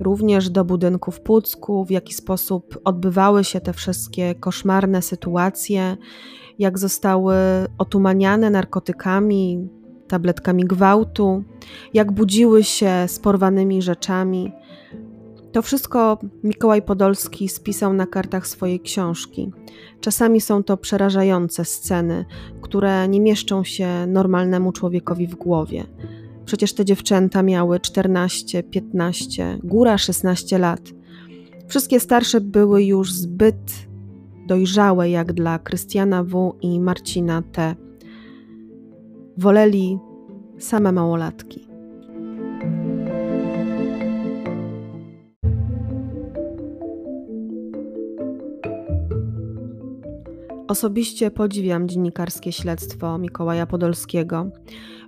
również 0.00 0.50
do 0.50 0.64
budynku 0.64 1.10
w 1.10 1.20
Pucku, 1.20 1.84
w 1.84 1.90
jaki 1.90 2.14
sposób 2.14 2.80
odbywały 2.84 3.44
się 3.44 3.60
te 3.60 3.72
wszystkie 3.72 4.34
koszmarne 4.34 5.02
sytuacje, 5.02 5.96
jak 6.58 6.78
zostały 6.78 7.34
otumaniane 7.78 8.50
narkotykami, 8.50 9.68
tabletkami 10.08 10.64
gwałtu, 10.64 11.44
jak 11.94 12.12
budziły 12.12 12.64
się 12.64 12.92
z 13.06 13.18
porwanymi 13.18 13.82
rzeczami. 13.82 14.52
To 15.52 15.62
wszystko 15.62 16.18
Mikołaj 16.44 16.82
Podolski 16.82 17.48
spisał 17.48 17.92
na 17.92 18.06
kartach 18.06 18.46
swojej 18.46 18.80
książki. 18.80 19.50
Czasami 20.00 20.40
są 20.40 20.62
to 20.62 20.76
przerażające 20.76 21.64
sceny, 21.64 22.24
które 22.62 23.08
nie 23.08 23.20
mieszczą 23.20 23.64
się 23.64 24.06
normalnemu 24.06 24.72
człowiekowi 24.72 25.26
w 25.26 25.34
głowie. 25.34 25.84
Przecież 26.44 26.72
te 26.72 26.84
dziewczęta 26.84 27.42
miały 27.42 27.80
14, 27.80 28.62
15, 28.62 29.58
góra 29.64 29.98
16 29.98 30.58
lat. 30.58 30.80
Wszystkie 31.68 32.00
starsze 32.00 32.40
były 32.40 32.84
już 32.84 33.12
zbyt 33.12 33.88
dojrzałe 34.46 35.10
jak 35.10 35.32
dla 35.32 35.58
Krystiana 35.58 36.24
W. 36.24 36.56
i 36.60 36.80
Marcina 36.80 37.42
T. 37.52 37.74
Woleli 39.36 39.98
same 40.58 40.92
małolatki. 40.92 41.67
Osobiście 50.68 51.30
podziwiam 51.30 51.88
dziennikarskie 51.88 52.52
śledztwo 52.52 53.18
Mikołaja 53.18 53.66
Podolskiego. 53.66 54.50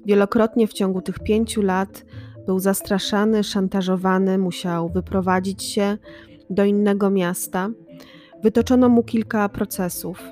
Wielokrotnie 0.06 0.66
w 0.66 0.72
ciągu 0.72 1.02
tych 1.02 1.18
pięciu 1.18 1.62
lat 1.62 2.04
był 2.46 2.58
zastraszany, 2.58 3.44
szantażowany, 3.44 4.38
musiał 4.38 4.88
wyprowadzić 4.88 5.62
się 5.62 5.98
do 6.50 6.64
innego 6.64 7.10
miasta. 7.10 7.70
Wytoczono 8.42 8.88
mu 8.88 9.02
kilka 9.02 9.48
procesów. 9.48 10.22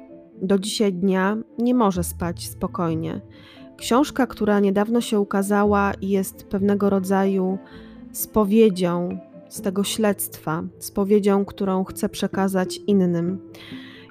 Do 0.42 0.58
dzisiaj 0.58 0.92
dnia 0.92 1.36
nie 1.58 1.74
może 1.74 2.04
spać 2.04 2.48
spokojnie. 2.48 3.20
Książka, 3.76 4.26
która 4.26 4.60
niedawno 4.60 5.00
się 5.00 5.20
ukazała, 5.20 5.92
jest 6.02 6.44
pewnego 6.44 6.90
rodzaju 6.90 7.58
spowiedzią 8.12 9.18
z 9.48 9.60
tego 9.60 9.84
śledztwa, 9.84 10.62
spowiedzią, 10.78 11.44
którą 11.44 11.84
chcę 11.84 12.08
przekazać 12.08 12.80
innym. 12.86 13.38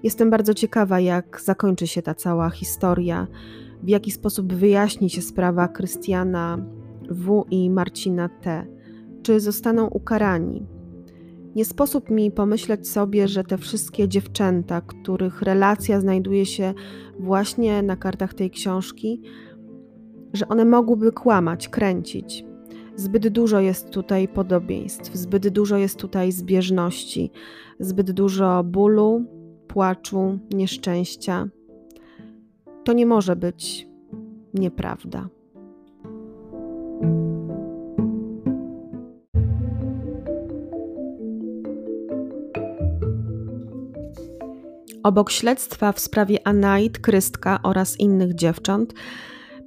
Jestem 0.03 0.29
bardzo 0.29 0.53
ciekawa, 0.53 0.99
jak 0.99 1.41
zakończy 1.41 1.87
się 1.87 2.01
ta 2.01 2.15
cała 2.15 2.49
historia, 2.49 3.27
w 3.83 3.89
jaki 3.89 4.11
sposób 4.11 4.53
wyjaśni 4.53 5.09
się 5.09 5.21
sprawa 5.21 5.67
Krystiana 5.67 6.57
W. 7.09 7.45
i 7.51 7.69
Marcina 7.69 8.29
T. 8.29 8.67
Czy 9.21 9.39
zostaną 9.39 9.87
ukarani? 9.87 10.65
Nie 11.55 11.65
sposób 11.65 12.09
mi 12.09 12.31
pomyśleć 12.31 12.89
sobie, 12.89 13.27
że 13.27 13.43
te 13.43 13.57
wszystkie 13.57 14.07
dziewczęta, 14.07 14.81
których 14.81 15.41
relacja 15.41 16.01
znajduje 16.01 16.45
się 16.45 16.73
właśnie 17.19 17.83
na 17.83 17.95
kartach 17.95 18.33
tej 18.33 18.51
książki, 18.51 19.21
że 20.33 20.47
one 20.47 20.65
mogłyby 20.65 21.11
kłamać, 21.11 21.69
kręcić. 21.69 22.45
Zbyt 22.95 23.27
dużo 23.27 23.59
jest 23.59 23.89
tutaj 23.89 24.27
podobieństw, 24.27 25.15
zbyt 25.15 25.47
dużo 25.47 25.77
jest 25.77 25.95
tutaj 25.99 26.31
zbieżności, 26.31 27.31
zbyt 27.79 28.11
dużo 28.11 28.63
bólu, 28.63 29.25
płaczu, 29.77 30.39
nieszczęścia. 30.53 31.47
To 32.83 32.93
nie 32.93 33.05
może 33.05 33.35
być 33.35 33.87
nieprawda. 34.53 35.29
Obok 45.03 45.31
śledztwa 45.31 45.91
w 45.91 45.99
sprawie 45.99 46.47
Anait, 46.47 46.99
Krystka 46.99 47.59
oraz 47.63 47.99
innych 47.99 48.35
dziewcząt, 48.35 48.93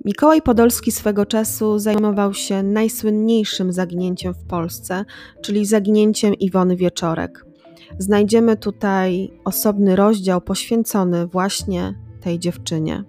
Mikołaj 0.05 0.43
Podolski 0.43 0.93
swego 0.93 1.27
czasu 1.27 1.79
zajmował 1.79 2.35
się 2.35 2.63
najsłynniejszym 2.63 3.73
zaginięciem 3.73 4.35
w 4.35 4.45
Polsce, 4.45 5.05
czyli 5.43 5.67
zaginięciem 5.67 6.35
Iwony 6.35 6.77
Wieczorek. 6.77 7.50
Znajdziemy 7.99 8.57
tutaj 8.57 9.31
osobny 9.45 9.97
rozdział 9.97 10.41
poświęcony 10.41 11.27
właśnie 11.27 11.95
tej 12.21 12.39
dziewczynie. 12.39 13.05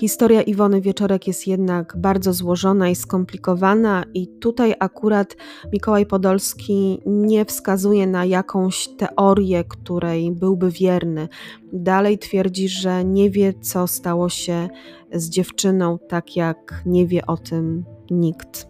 Historia 0.01 0.41
Iwony 0.41 0.81
Wieczorek 0.81 1.27
jest 1.27 1.47
jednak 1.47 1.93
bardzo 1.97 2.33
złożona 2.33 2.89
i 2.89 2.95
skomplikowana, 2.95 4.03
i 4.13 4.27
tutaj 4.27 4.73
akurat 4.79 5.35
Mikołaj 5.73 6.05
Podolski 6.05 6.99
nie 7.05 7.45
wskazuje 7.45 8.07
na 8.07 8.25
jakąś 8.25 8.87
teorię, 8.87 9.63
której 9.63 10.31
byłby 10.31 10.71
wierny. 10.71 11.27
Dalej 11.73 12.17
twierdzi, 12.17 12.69
że 12.69 13.05
nie 13.05 13.29
wie, 13.29 13.53
co 13.53 13.87
stało 13.87 14.29
się 14.29 14.69
z 15.13 15.29
dziewczyną, 15.29 15.97
tak 16.09 16.35
jak 16.35 16.83
nie 16.85 17.07
wie 17.07 17.25
o 17.25 17.37
tym 17.37 17.85
nikt. 18.11 18.67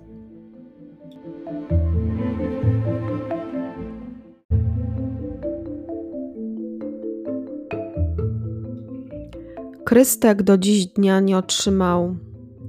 Krystek 9.92 10.44
do 10.44 10.58
dziś 10.58 10.86
dnia 10.86 11.20
nie 11.20 11.38
otrzymał 11.38 12.16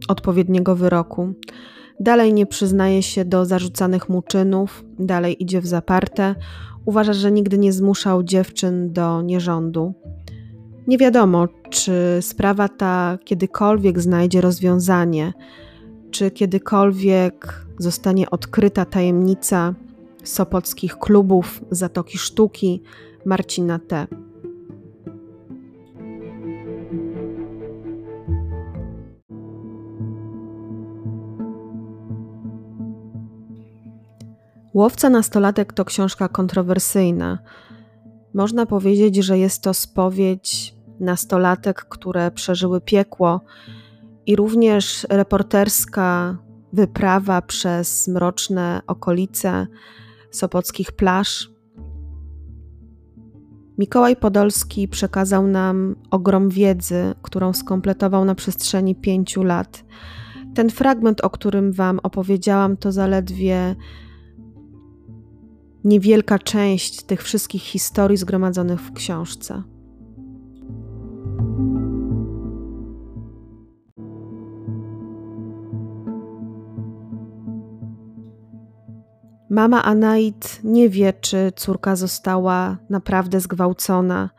odpowiedniego 0.09 0.77
wyroku. 0.77 1.35
Dalej 2.01 2.35
nie 2.35 2.47
przyznaje 2.47 3.03
się 3.03 3.25
do 3.25 3.47
zarzucanych 3.47 4.09
mu 4.09 4.23
czynów, 4.23 4.85
dalej 4.99 5.43
idzie 5.43 5.61
w 5.61 5.67
zaparte. 5.67 6.35
Uważa, 6.85 7.13
że 7.13 7.33
nigdy 7.33 7.59
nie 7.59 7.73
zmuszał 7.73 8.23
dziewczyn 8.23 8.93
do 8.93 9.23
nierządu. 9.23 9.95
Nie 10.87 10.99
wiadomo, 10.99 11.49
czy 11.71 11.93
sprawa 12.21 12.69
ta 12.69 13.19
kiedykolwiek 13.25 14.01
znajdzie 14.01 14.41
rozwiązanie, 14.41 15.33
czy 16.11 16.31
kiedykolwiek 16.31 17.67
zostanie 17.79 18.31
odkryta 18.31 18.85
tajemnica 18.85 19.75
sopockich 20.25 20.99
klubów 20.99 21.61
Zatoki 21.71 22.19
Sztuki 22.19 22.83
Marcina 23.25 23.79
T. 23.79 24.07
Łowca 34.75 35.11
nastolatek 35.11 35.73
to 35.73 35.85
książka 35.85 36.29
kontrowersyjna. 36.29 37.39
Można 38.35 38.67
powiedzieć, 38.67 39.17
że 39.17 39.39
jest 39.39 39.63
to 39.63 39.75
spowiedź 39.75 40.75
nastolatek, 41.01 41.85
które 41.85 42.31
przeżyły 42.31 42.81
piekło, 42.81 43.41
i 44.27 44.37
również 44.37 45.07
reporterska 45.11 46.39
wyprawa 46.73 47.43
przez 47.43 48.09
mroczne 48.09 48.81
okolice 48.87 49.67
sopockich 50.31 50.93
plaż. 50.93 51.51
Mikołaj 53.79 54.17
Podolski 54.17 54.89
przekazał 54.89 55.47
nam 55.47 55.97
ogrom 56.11 56.49
wiedzy, 56.49 57.15
którą 57.23 57.53
skompletował 57.53 58.25
na 58.25 58.35
przestrzeni 58.35 58.95
pięciu 58.95 59.43
lat. 59.43 59.85
Ten 60.55 60.71
fragment, 60.71 61.21
o 61.21 61.31
którym 61.31 61.73
Wam 61.73 62.01
opowiedziałam, 62.03 62.77
to 62.77 62.93
zaledwie 62.93 63.77
niewielka 65.85 66.39
część 66.39 67.03
tych 67.03 67.23
wszystkich 67.23 67.63
historii 67.63 68.17
zgromadzonych 68.17 68.81
w 68.81 68.93
książce. 68.93 69.63
Mama 79.51 79.85
Anait 79.85 80.61
nie 80.65 80.89
wie, 80.89 81.13
czy 81.13 81.53
córka 81.57 81.97
została 81.97 82.79
naprawdę 82.91 83.41
zgwałcona. 83.41 84.31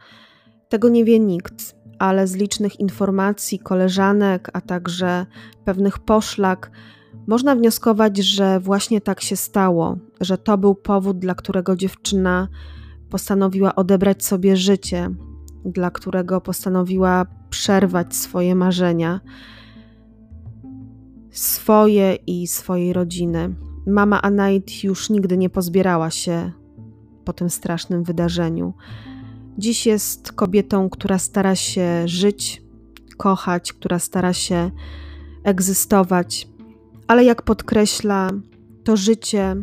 Tego 0.69 0.89
nie 0.89 1.05
wie 1.05 1.19
nikt, 1.19 1.75
ale 1.99 2.27
z 2.27 2.35
licznych 2.35 2.79
informacji 2.79 3.59
koleżanek, 3.59 4.49
a 4.53 4.61
także 4.61 5.25
pewnych 5.65 5.99
poszlak, 5.99 6.71
można 7.27 7.55
wnioskować, 7.55 8.17
że 8.17 8.59
właśnie 8.59 9.01
tak 9.01 9.21
się 9.21 9.35
stało, 9.35 9.97
że 10.21 10.37
to 10.37 10.57
był 10.57 10.75
powód, 10.75 11.19
dla 11.19 11.35
którego 11.35 11.75
dziewczyna 11.75 12.47
postanowiła 13.09 13.75
odebrać 13.75 14.25
sobie 14.25 14.57
życie, 14.57 15.09
dla 15.65 15.91
którego 15.91 16.41
postanowiła 16.41 17.25
przerwać 17.49 18.15
swoje 18.15 18.55
marzenia, 18.55 19.19
swoje 21.31 22.15
i 22.15 22.47
swojej 22.47 22.93
rodziny. 22.93 23.55
Mama 23.87 24.21
Anait 24.21 24.83
już 24.83 25.09
nigdy 25.09 25.37
nie 25.37 25.49
pozbierała 25.49 26.11
się 26.11 26.51
po 27.25 27.33
tym 27.33 27.49
strasznym 27.49 28.03
wydarzeniu. 28.03 28.73
Dziś 29.57 29.85
jest 29.85 30.31
kobietą, 30.31 30.89
która 30.89 31.17
stara 31.17 31.55
się 31.55 32.07
żyć, 32.07 32.63
kochać, 33.17 33.73
która 33.73 33.99
stara 33.99 34.33
się 34.33 34.71
egzystować, 35.43 36.47
ale 37.07 37.23
jak 37.23 37.41
podkreśla, 37.41 38.29
to 38.83 38.97
życie 38.97 39.55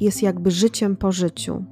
jest 0.00 0.22
jakby 0.22 0.50
życiem 0.50 0.96
po 0.96 1.12
życiu. 1.12 1.64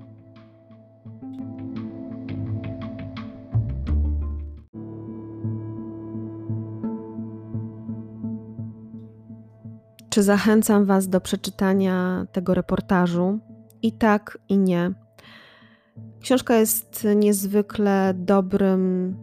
Czy 10.10 10.22
zachęcam 10.22 10.84
Was 10.84 11.08
do 11.08 11.20
przeczytania 11.20 12.26
tego 12.32 12.54
reportażu? 12.54 13.38
I 13.82 13.92
tak, 13.92 14.38
i 14.48 14.58
nie. 14.58 14.90
Książka 16.20 16.56
jest 16.56 17.06
niezwykle 17.16 18.14
dobrym 18.16 19.16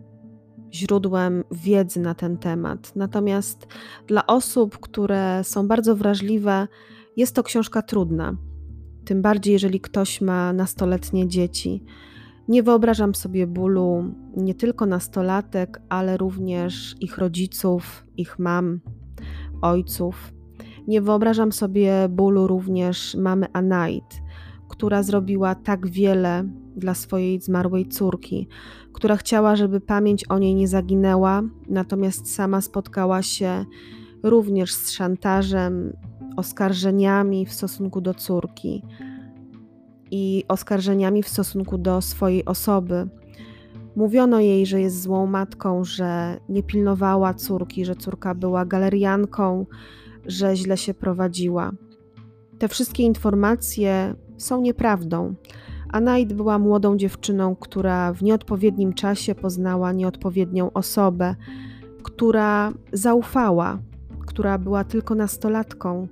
źródłem 0.76 1.44
wiedzy 1.52 2.00
na 2.00 2.16
ten 2.16 2.38
temat. 2.38 2.96
Natomiast 2.96 3.68
dla 4.08 4.28
osób, 4.28 4.80
które 4.80 5.44
są 5.44 5.68
bardzo 5.68 5.96
wrażliwe, 5.96 6.68
jest 7.18 7.36
to 7.36 7.44
książka 7.44 7.82
trudna. 7.82 8.38
Tym 9.06 9.22
bardziej, 9.22 9.54
jeżeli 9.54 9.80
ktoś 9.80 10.22
ma 10.22 10.54
nastoletnie 10.54 11.28
dzieci. 11.28 11.84
Nie 12.48 12.64
wyobrażam 12.64 13.16
sobie 13.16 13.48
bólu 13.48 14.04
nie 14.38 14.56
tylko 14.56 14.86
nastolatek, 14.86 15.82
ale 15.90 16.18
również 16.18 16.96
ich 17.00 17.18
rodziców, 17.18 18.06
ich 18.18 18.40
mam, 18.40 18.80
ojców. 19.62 20.34
Nie 20.88 21.02
wyobrażam 21.02 21.52
sobie 21.52 22.10
bólu 22.10 22.48
również 22.48 23.16
mamy 23.16 23.46
Anait, 23.54 24.22
która 24.70 25.04
zrobiła 25.04 25.56
tak 25.56 25.88
wiele 25.88 26.44
dla 26.76 26.94
swojej 26.94 27.42
zmarłej 27.42 27.88
córki, 27.88 28.48
która 28.94 29.16
chciała, 29.18 29.56
żeby 29.56 29.82
pamięć 29.82 30.30
o 30.30 30.40
niej 30.40 30.56
nie 30.56 30.68
zaginęła, 30.68 31.44
natomiast 31.70 32.34
sama 32.34 32.62
spotkała 32.62 33.22
się 33.22 33.66
również 34.24 34.74
z 34.74 34.92
szantażem, 34.92 35.94
oskarżeniami 36.38 37.46
w 37.46 37.54
stosunku 37.54 38.02
do 38.02 38.14
córki 38.14 38.84
i 40.12 40.44
oskarżeniami 40.48 41.24
w 41.24 41.30
stosunku 41.30 41.78
do 41.78 42.02
swojej 42.02 42.46
osoby. 42.46 43.08
Mówiono 43.96 44.40
jej, 44.40 44.66
że 44.66 44.82
jest 44.82 45.02
złą 45.02 45.26
matką, 45.26 45.84
że 45.84 46.40
nie 46.50 46.64
pilnowała 46.64 47.34
córki, 47.34 47.86
że 47.86 47.96
córka 47.96 48.36
była 48.36 48.66
galerianką, 48.66 49.66
że 50.26 50.56
źle 50.56 50.78
się 50.78 50.94
prowadziła. 50.94 51.72
Te 52.60 52.68
wszystkie 52.68 53.04
informacje 53.04 54.16
są 54.38 54.62
nieprawdą. 54.62 55.36
Anaid 55.96 56.34
była 56.34 56.60
młodą 56.60 56.98
dziewczyną, 56.98 57.56
która 57.56 58.14
w 58.14 58.24
nieodpowiednim 58.24 58.94
czasie 58.94 59.36
poznała 59.36 59.92
nieodpowiednią 59.92 60.74
osobę, 60.74 61.36
która 62.04 62.74
zaufała, 62.94 63.80
która 64.28 64.58
była 64.58 64.84
tylko 64.84 65.16
nastolatką, 65.16 66.08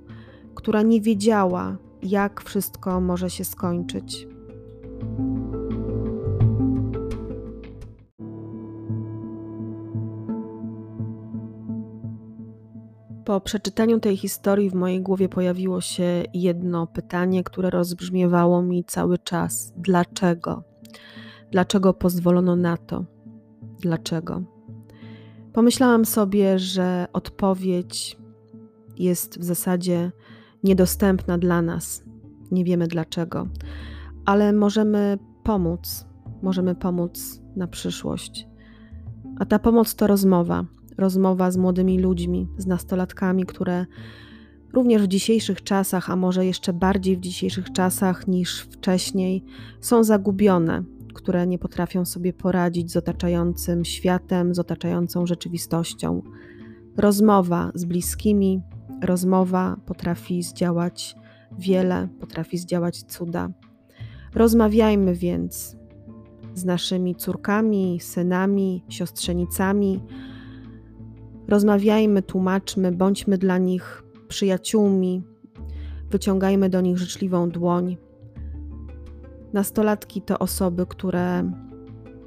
która 0.54 0.82
nie 0.82 1.00
wiedziała, 1.00 1.76
jak 2.02 2.42
wszystko 2.42 3.00
może 3.00 3.30
się 3.30 3.44
skończyć. 3.44 4.28
Po 13.24 13.40
przeczytaniu 13.40 14.00
tej 14.00 14.16
historii 14.16 14.70
w 14.70 14.74
mojej 14.74 15.02
głowie 15.02 15.28
pojawiło 15.28 15.80
się 15.80 16.22
jedno 16.34 16.86
pytanie, 16.86 17.44
które 17.44 17.70
rozbrzmiewało 17.70 18.62
mi 18.62 18.84
cały 18.84 19.18
czas: 19.18 19.72
dlaczego? 19.76 20.62
Dlaczego 21.50 21.94
pozwolono 21.94 22.56
na 22.56 22.76
to? 22.76 23.04
Dlaczego? 23.80 24.42
Pomyślałam 25.52 26.04
sobie, 26.04 26.58
że 26.58 27.06
odpowiedź 27.12 28.16
jest 28.98 29.40
w 29.40 29.44
zasadzie 29.44 30.12
niedostępna 30.64 31.38
dla 31.38 31.62
nas. 31.62 32.04
Nie 32.50 32.64
wiemy 32.64 32.86
dlaczego, 32.86 33.48
ale 34.24 34.52
możemy 34.52 35.18
pomóc, 35.42 36.06
możemy 36.42 36.74
pomóc 36.74 37.42
na 37.56 37.66
przyszłość. 37.66 38.48
A 39.38 39.44
ta 39.44 39.58
pomoc 39.58 39.94
to 39.94 40.06
rozmowa 40.06 40.64
rozmowa 40.98 41.50
z 41.50 41.56
młodymi 41.56 41.98
ludźmi, 41.98 42.48
z 42.58 42.66
nastolatkami, 42.66 43.44
które 43.46 43.86
również 44.72 45.02
w 45.02 45.08
dzisiejszych 45.08 45.62
czasach, 45.62 46.10
a 46.10 46.16
może 46.16 46.46
jeszcze 46.46 46.72
bardziej 46.72 47.16
w 47.16 47.20
dzisiejszych 47.20 47.72
czasach 47.72 48.28
niż 48.28 48.60
wcześniej, 48.60 49.44
są 49.80 50.04
zagubione, 50.04 50.82
które 51.14 51.46
nie 51.46 51.58
potrafią 51.58 52.04
sobie 52.04 52.32
poradzić 52.32 52.92
z 52.92 52.96
otaczającym 52.96 53.84
światem, 53.84 54.54
z 54.54 54.58
otaczającą 54.58 55.26
rzeczywistością. 55.26 56.22
Rozmowa 56.96 57.72
z 57.74 57.84
bliskimi, 57.84 58.60
rozmowa 59.02 59.76
potrafi 59.86 60.42
zdziałać 60.42 61.16
wiele, 61.58 62.08
potrafi 62.20 62.58
zdziałać 62.58 63.02
cuda. 63.02 63.50
Rozmawiajmy 64.34 65.14
więc 65.14 65.76
z 66.54 66.64
naszymi 66.64 67.14
córkami, 67.14 67.98
synami, 68.00 68.84
siostrzenicami, 68.88 70.00
Rozmawiajmy, 71.48 72.22
tłumaczmy, 72.22 72.92
bądźmy 72.92 73.38
dla 73.38 73.58
nich 73.58 74.02
przyjaciółmi, 74.28 75.22
wyciągajmy 76.10 76.68
do 76.68 76.80
nich 76.80 76.98
życzliwą 76.98 77.50
dłoń. 77.50 77.96
Nastolatki 79.52 80.22
to 80.22 80.38
osoby, 80.38 80.86
które 80.86 81.50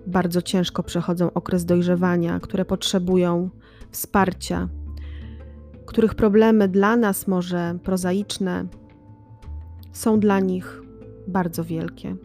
bardzo 0.08 0.42
ciężko 0.42 0.84
przechodzą 0.84 1.34
okres 1.34 1.66
dojrzewania, 1.66 2.40
które 2.40 2.66
potrzebują 2.66 3.50
wsparcia, 3.92 4.70
których 5.86 6.16
problemy 6.16 6.68
dla 6.68 6.96
nas 6.96 7.28
może 7.28 7.80
prozaiczne 7.84 8.66
są 9.92 10.20
dla 10.20 10.40
nich 10.40 10.82
bardzo 11.28 11.64
wielkie. 11.64 12.16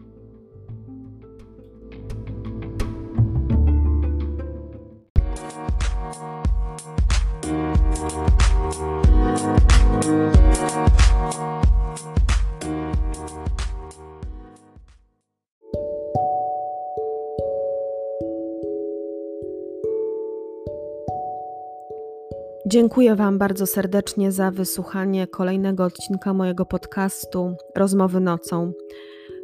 Dziękuję 22.73 23.15
Wam 23.15 23.37
bardzo 23.37 23.65
serdecznie 23.65 24.31
za 24.31 24.51
wysłuchanie 24.51 25.27
kolejnego 25.27 25.83
odcinka 25.83 26.33
mojego 26.33 26.65
podcastu 26.65 27.55
Rozmowy 27.75 28.19
nocą. 28.19 28.71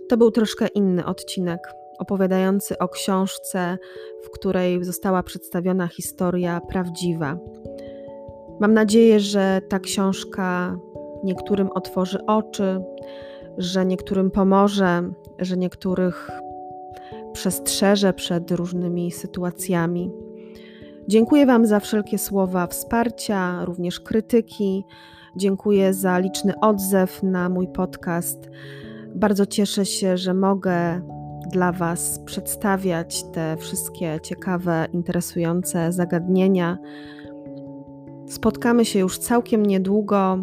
To 0.10 0.18
był 0.18 0.32
troszkę 0.32 0.68
inny 0.68 1.06
odcinek, 1.06 1.60
opowiadający 2.00 2.78
o 2.78 2.88
książce, 2.88 3.78
w 4.24 4.30
której 4.30 4.84
została 4.84 5.24
przedstawiona 5.24 5.88
historia 5.88 6.62
prawdziwa. 6.70 7.38
Mam 8.60 8.74
nadzieję, 8.74 9.20
że 9.20 9.62
ta 9.70 9.80
książka 9.80 10.78
niektórym 11.24 11.70
otworzy 11.72 12.26
oczy, 12.26 12.82
że 13.58 13.86
niektórym 13.86 14.32
pomoże, 14.32 15.12
że 15.39 15.58
niektórych 15.58 16.30
przestrzeże 17.34 18.13
przed 18.13 18.52
różnymi 18.52 19.12
sytuacjami. 19.12 20.29
Dziękuję 21.10 21.45
Wam 21.45 21.65
za 21.65 21.80
wszelkie 21.80 22.17
słowa 22.17 22.67
wsparcia, 22.67 23.65
również 23.65 24.00
krytyki. 24.00 24.86
Dziękuję 25.36 25.93
za 25.93 26.19
liczny 26.19 26.60
odzew 26.60 27.24
na 27.24 27.50
mój 27.50 27.67
podcast. 27.67 28.50
Bardzo 29.15 29.45
cieszę 29.45 29.86
się, 29.86 30.17
że 30.17 30.34
mogę 30.34 31.02
dla 31.52 31.72
Was 31.72 32.19
przedstawiać 32.26 33.24
te 33.24 33.58
wszystkie 33.58 34.19
ciekawe, 34.24 34.88
interesujące 34.93 35.91
zagadnienia. 35.91 36.78
Spotkamy 38.28 38.86
się 38.86 39.00
już 39.00 39.17
całkiem 39.17 39.65
niedługo, 39.65 40.38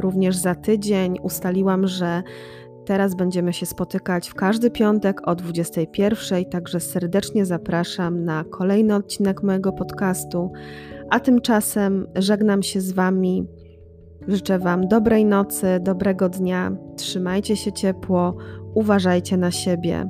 również 0.00 0.36
za 0.36 0.54
tydzień. 0.54 1.18
Ustaliłam, 1.22 1.86
że 1.86 2.22
Teraz 2.86 3.14
będziemy 3.14 3.52
się 3.52 3.66
spotykać 3.66 4.28
w 4.28 4.34
każdy 4.34 4.70
piątek 4.70 5.28
o 5.28 5.34
21, 5.34 6.44
także 6.44 6.80
serdecznie 6.80 7.44
zapraszam 7.44 8.24
na 8.24 8.44
kolejny 8.44 8.94
odcinek 8.94 9.42
mojego 9.42 9.72
podcastu. 9.72 10.52
A 11.10 11.20
tymczasem 11.20 12.06
żegnam 12.14 12.62
się 12.62 12.80
z 12.80 12.92
Wami. 12.92 13.46
Życzę 14.28 14.58
Wam 14.58 14.88
dobrej 14.88 15.24
nocy, 15.24 15.66
dobrego 15.80 16.28
dnia. 16.28 16.76
Trzymajcie 16.96 17.56
się 17.56 17.72
ciepło, 17.72 18.36
uważajcie 18.74 19.36
na 19.36 19.50
siebie. 19.50 20.08